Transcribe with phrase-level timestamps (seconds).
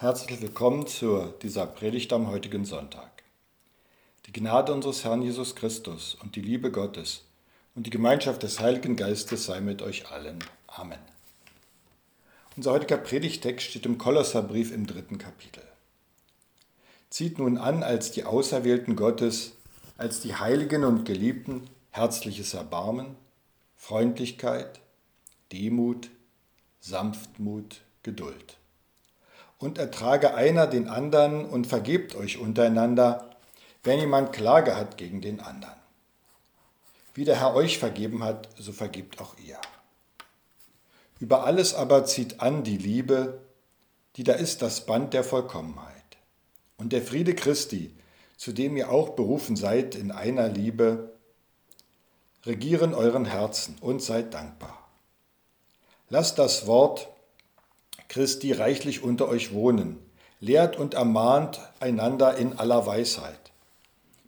[0.00, 3.22] Herzlich willkommen zu dieser Predigt am heutigen Sonntag.
[4.24, 7.26] Die Gnade unseres Herrn Jesus Christus und die Liebe Gottes
[7.74, 10.38] und die Gemeinschaft des Heiligen Geistes sei mit euch allen.
[10.68, 10.98] Amen.
[12.56, 15.64] Unser heutiger Predigtext steht im Kolosserbrief im dritten Kapitel.
[17.10, 19.52] Zieht nun an als die Auserwählten Gottes,
[19.98, 23.16] als die Heiligen und Geliebten herzliches Erbarmen,
[23.76, 24.80] Freundlichkeit,
[25.52, 26.08] Demut,
[26.80, 28.56] Sanftmut, Geduld
[29.60, 33.30] und ertrage einer den anderen und vergebt euch untereinander,
[33.84, 35.78] wenn jemand Klage hat gegen den anderen.
[37.14, 39.58] Wie der Herr euch vergeben hat, so vergibt auch ihr.
[41.18, 43.42] Über alles aber zieht an die Liebe,
[44.16, 45.94] die da ist das Band der Vollkommenheit.
[46.78, 47.94] Und der Friede Christi,
[48.38, 51.12] zu dem ihr auch berufen seid in einer Liebe,
[52.46, 54.88] regieren euren Herzen und seid dankbar.
[56.08, 57.10] Lasst das Wort
[58.10, 59.96] Christi reichlich unter euch wohnen.
[60.40, 63.52] Lehrt und ermahnt einander in aller Weisheit.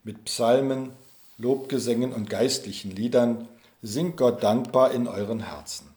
[0.04, 0.92] Mit Psalmen,
[1.36, 3.48] Lobgesängen und geistlichen Liedern
[3.82, 5.88] singt Gott dankbar in euren Herzen.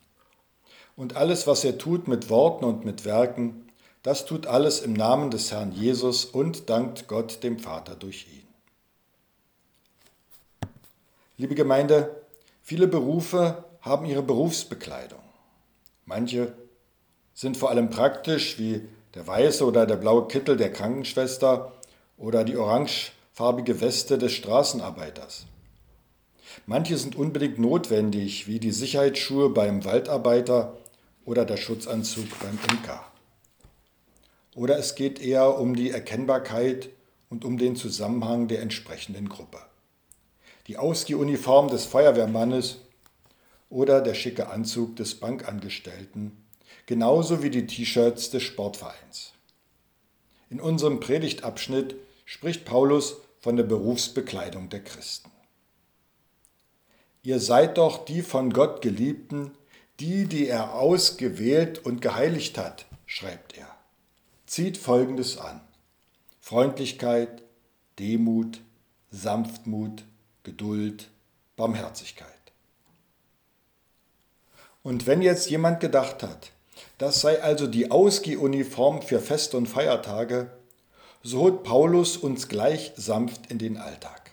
[0.95, 3.69] Und alles, was ihr tut mit Worten und mit Werken,
[4.01, 8.47] das tut alles im Namen des Herrn Jesus und dankt Gott dem Vater durch ihn.
[11.37, 12.19] Liebe Gemeinde,
[12.63, 15.19] viele Berufe haben ihre Berufsbekleidung.
[16.05, 16.55] Manche
[17.35, 18.81] sind vor allem praktisch, wie
[19.13, 21.73] der weiße oder der blaue Kittel der Krankenschwester
[22.17, 25.45] oder die orangefarbige Weste des Straßenarbeiters.
[26.65, 30.77] Manche sind unbedingt notwendig, wie die Sicherheitsschuhe beim Waldarbeiter
[31.25, 33.03] oder der Schutzanzug beim Imker.
[34.55, 36.89] Oder es geht eher um die Erkennbarkeit
[37.29, 39.57] und um den Zusammenhang der entsprechenden Gruppe.
[40.67, 42.77] Die Ausgehuniform des Feuerwehrmannes
[43.69, 46.44] oder der schicke Anzug des Bankangestellten
[46.85, 49.33] genauso wie die T-Shirts des Sportvereins.
[50.49, 55.31] In unserem Predigtabschnitt spricht Paulus von der Berufsbekleidung der Christen.
[57.23, 59.51] Ihr seid doch die von Gott geliebten,
[59.99, 63.67] die, die er ausgewählt und geheiligt hat, schreibt er.
[64.45, 65.61] Zieht Folgendes an.
[66.39, 67.41] Freundlichkeit,
[67.97, 68.61] Demut,
[69.09, 70.03] Sanftmut,
[70.43, 71.09] Geduld,
[71.55, 72.29] Barmherzigkeit.
[74.83, 76.51] Und wenn jetzt jemand gedacht hat,
[76.97, 80.49] das sei also die Ausgehuniform für Feste und Feiertage,
[81.23, 84.31] so holt Paulus uns gleich sanft in den Alltag.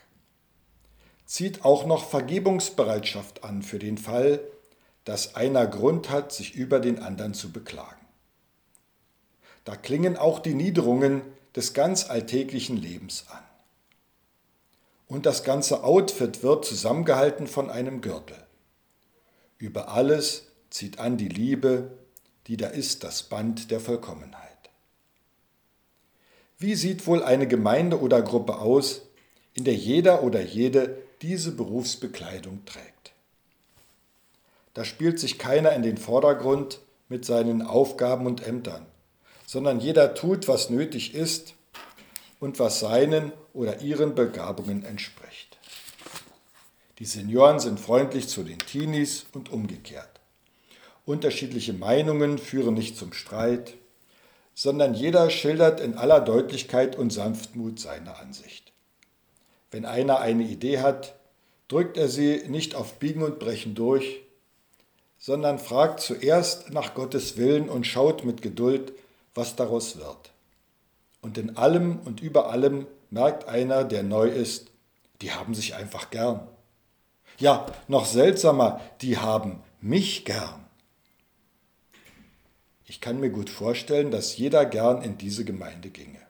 [1.25, 4.39] Zieht auch noch Vergebungsbereitschaft an für den Fall,
[5.03, 8.05] dass einer Grund hat, sich über den anderen zu beklagen.
[9.65, 11.21] Da klingen auch die Niederungen
[11.55, 13.43] des ganz alltäglichen Lebens an.
[15.07, 18.37] Und das ganze Outfit wird zusammengehalten von einem Gürtel.
[19.57, 21.91] Über alles zieht an die Liebe,
[22.47, 24.43] die da ist, das Band der Vollkommenheit.
[26.57, 29.01] Wie sieht wohl eine Gemeinde oder Gruppe aus,
[29.53, 33.11] in der jeder oder jede diese Berufsbekleidung trägt?
[34.73, 38.85] Da spielt sich keiner in den Vordergrund mit seinen Aufgaben und Ämtern,
[39.45, 41.53] sondern jeder tut, was nötig ist
[42.39, 45.57] und was seinen oder ihren Begabungen entspricht.
[46.99, 50.21] Die Senioren sind freundlich zu den Teenies und umgekehrt.
[51.05, 53.75] Unterschiedliche Meinungen führen nicht zum Streit,
[54.53, 58.71] sondern jeder schildert in aller Deutlichkeit und Sanftmut seine Ansicht.
[59.71, 61.15] Wenn einer eine Idee hat,
[61.67, 64.21] drückt er sie nicht auf Biegen und Brechen durch,
[65.17, 68.93] sondern fragt zuerst nach Gottes Willen und schaut mit Geduld,
[69.33, 70.31] was daraus wird.
[71.21, 74.71] Und in allem und über allem merkt einer, der neu ist,
[75.21, 76.47] die haben sich einfach gern.
[77.39, 80.62] Ja, noch seltsamer, die haben mich gern.
[82.93, 86.21] Ich kann mir gut vorstellen, dass jeder gern in diese Gemeinde ginge.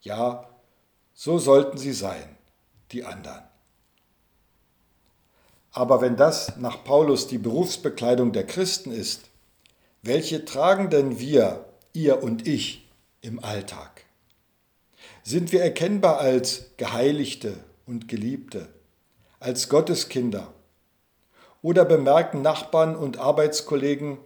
[0.00, 0.48] Ja,
[1.12, 2.38] so sollten sie sein,
[2.92, 3.42] die anderen.
[5.70, 9.28] Aber wenn das nach Paulus die Berufsbekleidung der Christen ist,
[10.00, 12.88] welche tragen denn wir, ihr und ich,
[13.20, 14.06] im Alltag?
[15.22, 17.52] Sind wir erkennbar als Geheiligte
[17.84, 18.70] und Geliebte,
[19.40, 20.54] als Gotteskinder?
[21.60, 24.16] Oder bemerken Nachbarn und Arbeitskollegen,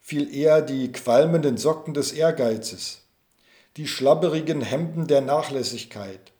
[0.00, 3.02] viel eher die qualmenden Socken des Ehrgeizes,
[3.76, 6.32] die schlabberigen Hemden der Nachlässigkeit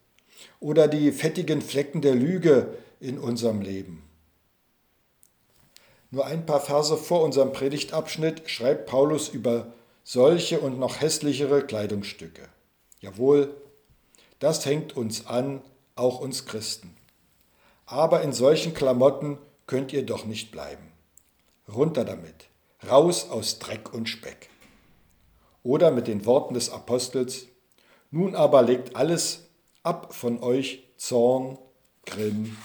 [0.58, 4.02] oder die fettigen Flecken der Lüge in unserem Leben.
[6.10, 9.72] Nur ein paar Verse vor unserem Predigtabschnitt schreibt Paulus über
[10.02, 12.48] solche und noch hässlichere Kleidungsstücke.
[13.00, 13.54] Jawohl,
[14.40, 15.62] das hängt uns an,
[15.94, 16.96] auch uns Christen.
[17.86, 20.92] Aber in solchen Klamotten könnt ihr doch nicht bleiben.
[21.68, 22.49] Runter damit.
[22.88, 24.48] Raus aus Dreck und Speck.
[25.62, 27.46] oder mit den Worten des Apostels,
[28.10, 29.48] nun aber legt alles
[29.82, 31.58] ab von euch Zorn,
[32.06, 32.56] Grimm,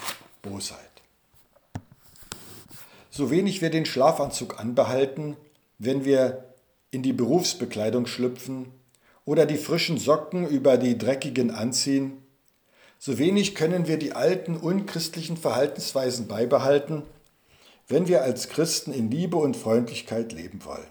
[0.42, 0.80] Bosheit.
[3.10, 5.36] So wenig wir den Schlafanzug anbehalten,
[5.78, 6.46] wenn wir
[6.92, 8.72] in die Berufsbekleidung schlüpfen
[9.26, 12.24] oder die frischen Socken über die dreckigen anziehen,
[12.98, 17.04] so wenig können wir die alten unchristlichen Verhaltensweisen beibehalten,
[17.88, 20.88] wenn wir als Christen in Liebe und Freundlichkeit leben wollen.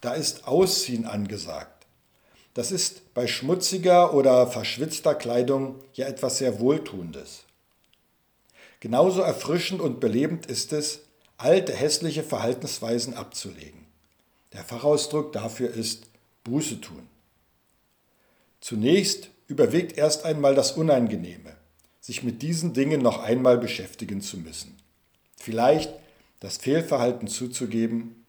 [0.00, 1.86] Da ist Ausziehen angesagt.
[2.54, 7.44] Das ist bei schmutziger oder verschwitzter Kleidung ja etwas sehr Wohltuendes.
[8.80, 11.00] Genauso erfrischend und belebend ist es,
[11.38, 13.86] alte hässliche Verhaltensweisen abzulegen.
[14.52, 16.06] Der Fachausdruck dafür ist
[16.44, 17.06] Buße tun.
[18.60, 21.56] Zunächst überwiegt erst einmal das Unangenehme,
[22.00, 24.81] sich mit diesen Dingen noch einmal beschäftigen zu müssen.
[25.42, 25.92] Vielleicht
[26.38, 28.24] das Fehlverhalten zuzugeben,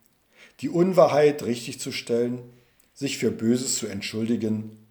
[0.61, 2.39] die Unwahrheit richtigzustellen,
[2.95, 4.83] sich für Böses zu entschuldigen.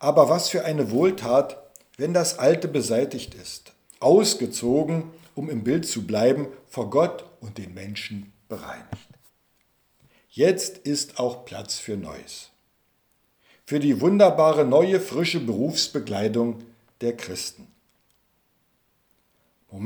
[0.00, 1.62] Aber was für eine Wohltat,
[1.98, 5.04] wenn das Alte beseitigt ist, ausgezogen,
[5.36, 9.08] um im Bild zu bleiben, vor Gott und den Menschen bereinigt.
[10.28, 12.50] Jetzt ist auch Platz für Neues.
[13.66, 16.64] Für die wunderbare neue frische Berufsbekleidung
[17.00, 17.68] der Christen.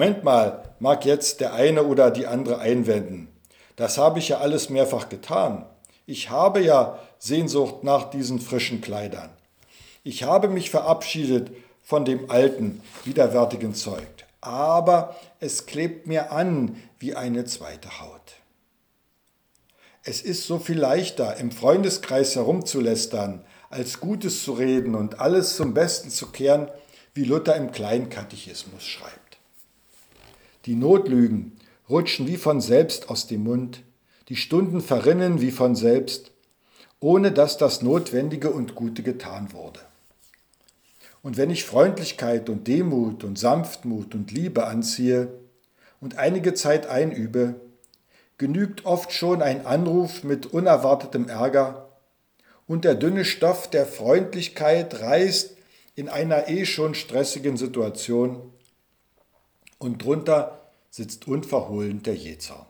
[0.00, 3.29] Moment mal, mag jetzt der eine oder die andere einwenden.
[3.76, 5.67] Das habe ich ja alles mehrfach getan.
[6.06, 9.29] Ich habe ja Sehnsucht nach diesen frischen Kleidern.
[10.02, 11.50] Ich habe mich verabschiedet
[11.82, 14.08] von dem alten, widerwärtigen Zeug.
[14.41, 18.37] Aber es klebt mir an wie eine zweite Haut.
[20.02, 25.75] Es ist so viel leichter, im Freundeskreis herumzulästern, als Gutes zu reden und alles zum
[25.75, 26.70] Besten zu kehren,
[27.12, 29.30] wie Luther im Kleinkatechismus schreibt.
[30.67, 31.53] Die Notlügen
[31.89, 33.83] rutschen wie von selbst aus dem Mund,
[34.29, 36.33] die Stunden verrinnen wie von selbst,
[37.01, 39.81] ohne dass das Notwendige und Gute getan wurde.
[41.23, 45.29] Und wenn ich Freundlichkeit und Demut und Sanftmut und Liebe anziehe
[46.01, 47.55] und einige Zeit einübe,
[48.39, 51.89] genügt oft schon ein Anruf mit unerwartetem Ärger
[52.67, 55.57] und der dünne Stoff der Freundlichkeit reißt
[55.95, 58.41] in einer eh schon stressigen Situation
[59.81, 62.67] und drunter sitzt unverhohlen der Jezorn.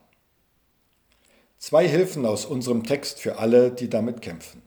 [1.59, 4.63] Zwei Hilfen aus unserem Text für alle, die damit kämpfen.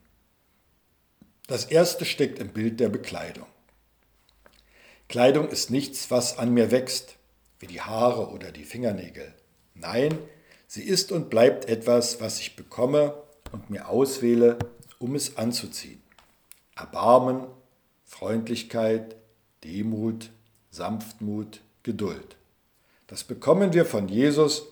[1.48, 3.48] Das erste steckt im Bild der Bekleidung.
[5.10, 7.16] Kleidung ist nichts, was an mir wächst,
[7.60, 9.34] wie die Haare oder die Fingernägel.
[9.74, 10.18] Nein,
[10.68, 13.16] sie ist und bleibt etwas, was ich bekomme
[13.51, 14.60] und mir auswähle,
[15.00, 16.01] um es anzuziehen.
[16.75, 17.48] Erbarmen,
[18.04, 19.16] Freundlichkeit,
[19.63, 20.30] Demut,
[20.69, 22.36] Sanftmut, Geduld.
[23.08, 24.64] Das bekommen wir von Jesus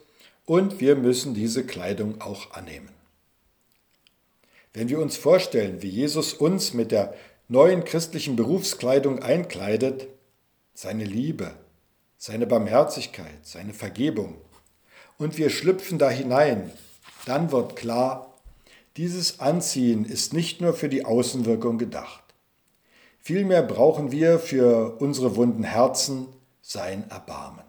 [0.45, 2.89] und wir müssen diese Kleidung auch annehmen.
[4.73, 7.13] Wenn wir uns vorstellen, wie Jesus uns mit der
[7.49, 10.07] neuen christlichen Berufskleidung einkleidet,
[10.73, 11.51] seine Liebe,
[12.17, 14.35] seine Barmherzigkeit, seine Vergebung,
[15.17, 16.71] und wir schlüpfen da hinein,
[17.25, 18.33] dann wird klar,
[18.97, 22.23] dieses Anziehen ist nicht nur für die Außenwirkung gedacht.
[23.19, 26.27] Vielmehr brauchen wir für unsere wunden Herzen
[26.61, 27.65] sein Erbarmen.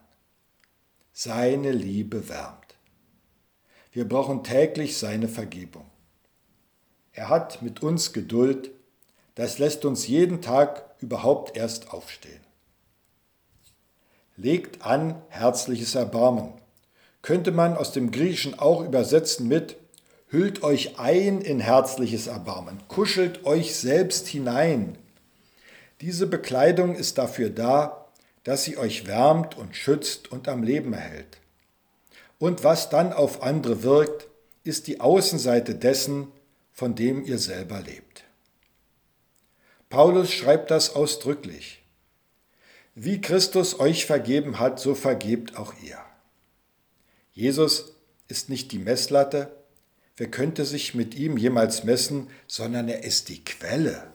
[1.12, 2.77] Seine Liebe wärmt.
[3.93, 5.85] Wir brauchen täglich seine Vergebung.
[7.12, 8.71] Er hat mit uns Geduld,
[9.35, 12.41] das lässt uns jeden Tag überhaupt erst aufstehen
[14.37, 16.53] legt an herzliches Erbarmen.
[17.22, 19.77] Könnte man aus dem Griechischen auch übersetzen mit
[20.29, 24.96] hüllt euch ein in herzliches Erbarmen, kuschelt euch selbst hinein.
[26.01, 28.02] Diese Bekleidung ist dafür da,
[28.44, 31.39] dass sie euch wärmt und schützt und am Leben erhält.
[32.39, 34.29] Und was dann auf andere wirkt,
[34.65, 36.29] ist die Außenseite dessen,
[36.72, 38.25] von dem ihr selber lebt.
[39.89, 41.82] Paulus schreibt das ausdrücklich.
[42.94, 45.99] Wie Christus euch vergeben hat, so vergebt auch ihr.
[47.32, 47.94] Jesus
[48.29, 49.55] ist nicht die Messlatte,
[50.17, 54.11] wer könnte sich mit ihm jemals messen, sondern er ist die Quelle.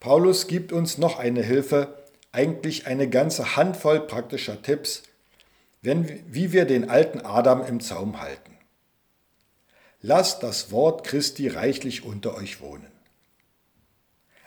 [0.00, 1.96] Paulus gibt uns noch eine Hilfe,
[2.32, 5.02] eigentlich eine ganze Handvoll praktischer Tipps,
[5.82, 8.56] wenn, wie wir den alten Adam im Zaum halten.
[10.02, 12.86] Lasst das Wort Christi reichlich unter euch wohnen.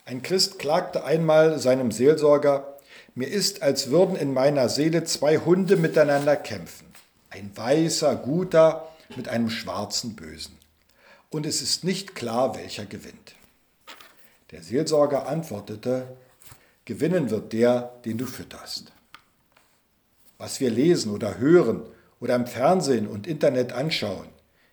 [0.06, 2.78] Ein Christ klagte einmal seinem Seelsorger,
[3.16, 6.88] mir ist, als würden in meiner Seele zwei Hunde miteinander kämpfen.
[7.30, 10.58] Ein weißer, guter mit einem schwarzen, bösen.
[11.30, 13.36] Und es ist nicht klar, welcher gewinnt.
[14.52, 16.08] Der Seelsorger antwortete,
[16.86, 18.92] gewinnen wird der, den du fütterst.
[20.40, 21.84] Was wir lesen oder hören
[22.20, 24.28] oder im Fernsehen und Internet anschauen,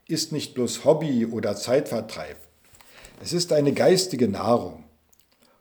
[0.09, 2.37] ist nicht bloß Hobby oder Zeitvertreib.
[3.23, 4.85] Es ist eine geistige Nahrung,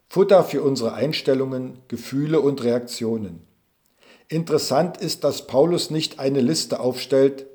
[0.08, 3.46] Futter für unsere Einstellungen, Gefühle und Reaktionen.
[4.30, 7.48] Interessant ist, dass Paulus nicht eine Liste aufstellt,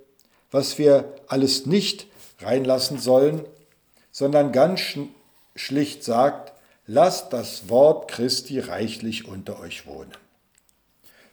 [0.50, 2.06] was wir alles nicht
[2.40, 3.44] reinlassen sollen,
[4.10, 4.80] sondern ganz
[5.54, 6.52] schlicht sagt,
[6.86, 10.12] lasst das Wort Christi reichlich unter euch wohnen.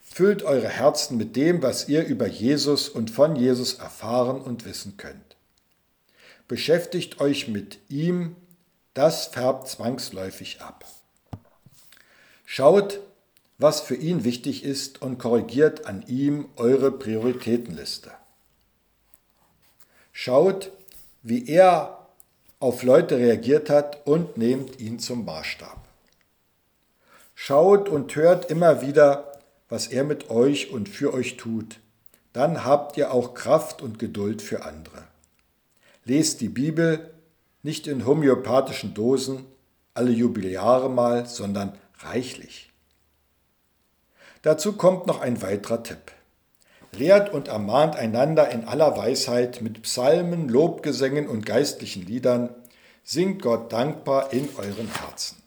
[0.01, 4.97] Füllt eure Herzen mit dem, was ihr über Jesus und von Jesus erfahren und wissen
[4.97, 5.35] könnt.
[6.47, 8.35] Beschäftigt euch mit ihm,
[8.93, 10.85] das färbt zwangsläufig ab.
[12.45, 12.99] Schaut,
[13.57, 18.11] was für ihn wichtig ist und korrigiert an ihm eure Prioritätenliste.
[20.11, 20.71] Schaut,
[21.21, 21.96] wie er
[22.59, 25.77] auf Leute reagiert hat und nehmt ihn zum Maßstab.
[27.35, 31.79] Schaut und hört immer wieder, was er mit euch und für euch tut.
[32.33, 35.03] Dann habt ihr auch Kraft und Geduld für andere.
[36.03, 37.11] Lest die Bibel
[37.63, 39.45] nicht in homöopathischen Dosen,
[39.93, 42.71] alle Jubiläare mal, sondern reichlich.
[44.41, 46.11] Dazu kommt noch ein weiterer Tipp.
[46.91, 52.49] Lehrt und ermahnt einander in aller Weisheit mit Psalmen, Lobgesängen und geistlichen Liedern,
[53.03, 55.37] singt Gott dankbar in euren Herzen.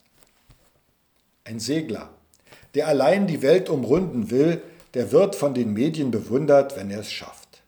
[1.44, 2.10] Ein Segler,
[2.74, 4.62] der allein die Welt umrunden will,
[4.94, 7.62] der wird von den Medien bewundert, wenn er es schafft.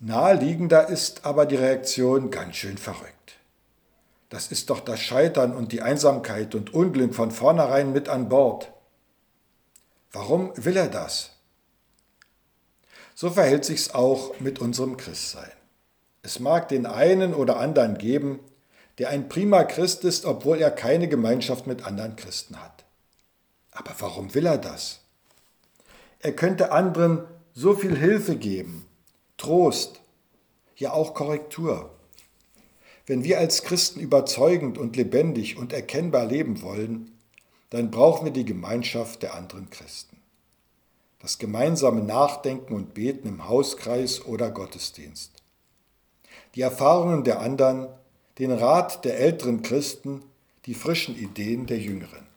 [0.00, 3.38] Naheliegender ist aber die Reaktion ganz schön verrückt.
[4.28, 8.72] Das ist doch das Scheitern und die Einsamkeit und Unglück von vornherein mit an Bord.
[10.12, 11.35] Warum will er das?
[13.18, 15.50] So verhält sich's auch mit unserem Christsein.
[16.20, 18.40] Es mag den einen oder anderen geben,
[18.98, 22.84] der ein prima Christ ist, obwohl er keine Gemeinschaft mit anderen Christen hat.
[23.70, 25.00] Aber warum will er das?
[26.20, 28.84] Er könnte anderen so viel Hilfe geben,
[29.38, 30.02] Trost,
[30.76, 31.88] ja auch Korrektur.
[33.06, 37.12] Wenn wir als Christen überzeugend und lebendig und erkennbar leben wollen,
[37.70, 40.15] dann brauchen wir die Gemeinschaft der anderen Christen.
[41.26, 45.32] Das gemeinsame Nachdenken und Beten im Hauskreis oder Gottesdienst.
[46.54, 47.88] Die Erfahrungen der anderen,
[48.38, 50.22] den Rat der älteren Christen,
[50.66, 52.28] die frischen Ideen der Jüngeren.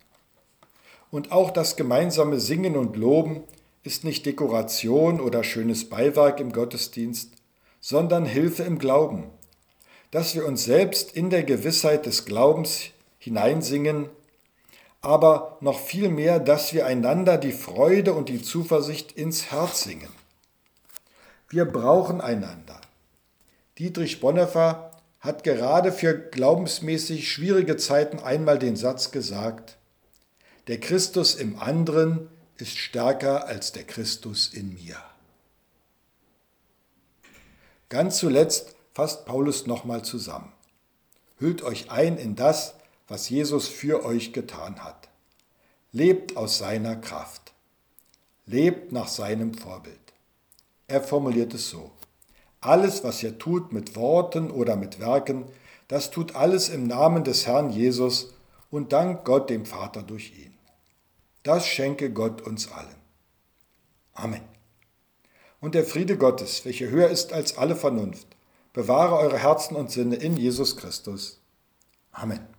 [1.12, 3.43] Und auch das gemeinsame Singen und Loben
[3.84, 7.29] ist nicht Dekoration oder schönes Beiwerk im Gottesdienst,
[7.79, 9.25] sondern Hilfe im Glauben,
[10.10, 12.86] dass wir uns selbst in der Gewissheit des Glaubens
[13.19, 14.10] hineinsingen,
[15.01, 20.12] aber noch viel mehr, dass wir einander die Freude und die Zuversicht ins Herz singen.
[21.48, 22.79] Wir brauchen einander.
[23.77, 29.77] Dietrich Bonhoeffer hat gerade für glaubensmäßig schwierige Zeiten einmal den Satz gesagt,
[30.68, 34.98] der Christus im anderen ist stärker als der Christus in mir.
[37.88, 40.51] Ganz zuletzt fasst Paulus nochmal zusammen.
[41.39, 42.75] Hüllt euch ein in das,
[43.10, 45.10] was Jesus für euch getan hat.
[45.92, 47.54] Lebt aus seiner Kraft.
[48.46, 49.98] Lebt nach seinem Vorbild.
[50.88, 51.92] Er formuliert es so.
[52.62, 55.46] Alles, was ihr tut mit Worten oder mit Werken,
[55.88, 58.34] das tut alles im Namen des Herrn Jesus
[58.70, 60.54] und dank Gott dem Vater durch ihn.
[61.44, 62.96] Das schenke Gott uns allen.
[64.13, 64.42] Amen.
[65.62, 68.28] Und der Friede Gottes, welcher höher ist als alle Vernunft,
[68.74, 71.42] bewahre eure Herzen und Sinne in Jesus Christus.
[72.12, 72.59] Amen.